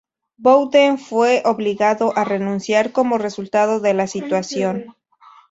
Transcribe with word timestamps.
Bowden 0.39 0.97
fue 0.97 1.43
obligado 1.45 2.11
a 2.17 2.23
renunciar 2.23 2.91
como 2.91 3.19
resultado 3.19 3.79
de 3.79 3.93
la 3.93 4.07
situación. 4.07 4.95